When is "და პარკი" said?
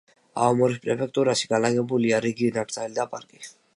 3.01-3.45